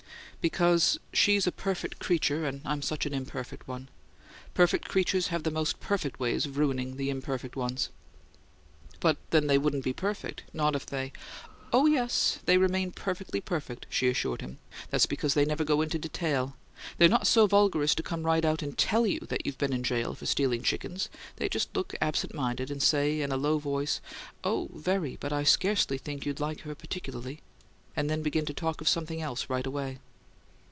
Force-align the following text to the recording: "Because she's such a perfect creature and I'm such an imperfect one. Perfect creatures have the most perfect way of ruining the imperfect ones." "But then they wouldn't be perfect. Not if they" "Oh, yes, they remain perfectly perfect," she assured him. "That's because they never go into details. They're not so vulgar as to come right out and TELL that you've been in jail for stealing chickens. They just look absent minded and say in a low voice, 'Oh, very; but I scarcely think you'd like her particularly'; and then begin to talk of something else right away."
"Because 0.43 0.99
she's 1.13 1.43
such 1.43 1.53
a 1.53 1.55
perfect 1.55 1.99
creature 1.99 2.47
and 2.47 2.61
I'm 2.65 2.81
such 2.81 3.05
an 3.05 3.13
imperfect 3.13 3.67
one. 3.67 3.89
Perfect 4.55 4.87
creatures 4.89 5.27
have 5.27 5.43
the 5.43 5.51
most 5.51 5.79
perfect 5.79 6.19
way 6.19 6.33
of 6.33 6.57
ruining 6.57 6.97
the 6.97 7.11
imperfect 7.11 7.55
ones." 7.55 7.89
"But 8.99 9.17
then 9.29 9.45
they 9.45 9.59
wouldn't 9.59 9.83
be 9.83 9.93
perfect. 9.93 10.41
Not 10.51 10.75
if 10.75 10.83
they" 10.87 11.13
"Oh, 11.71 11.85
yes, 11.85 12.39
they 12.47 12.57
remain 12.57 12.91
perfectly 12.91 13.39
perfect," 13.39 13.85
she 13.91 14.07
assured 14.09 14.41
him. 14.41 14.57
"That's 14.89 15.05
because 15.05 15.35
they 15.35 15.45
never 15.45 15.63
go 15.63 15.79
into 15.83 15.99
details. 15.99 16.53
They're 16.97 17.07
not 17.07 17.27
so 17.27 17.45
vulgar 17.45 17.83
as 17.83 17.93
to 17.93 18.01
come 18.01 18.23
right 18.23 18.43
out 18.43 18.63
and 18.63 18.75
TELL 18.75 19.19
that 19.29 19.45
you've 19.45 19.59
been 19.59 19.73
in 19.73 19.83
jail 19.83 20.15
for 20.15 20.25
stealing 20.25 20.63
chickens. 20.63 21.07
They 21.35 21.49
just 21.49 21.75
look 21.75 21.93
absent 22.01 22.33
minded 22.33 22.71
and 22.71 22.81
say 22.81 23.21
in 23.21 23.31
a 23.31 23.37
low 23.37 23.59
voice, 23.59 24.01
'Oh, 24.43 24.69
very; 24.73 25.17
but 25.19 25.31
I 25.31 25.43
scarcely 25.43 25.99
think 25.99 26.25
you'd 26.25 26.39
like 26.39 26.61
her 26.61 26.73
particularly'; 26.73 27.43
and 27.95 28.09
then 28.09 28.23
begin 28.23 28.47
to 28.47 28.55
talk 28.55 28.81
of 28.81 28.89
something 28.89 29.21
else 29.21 29.47
right 29.47 29.67
away." 29.67 29.99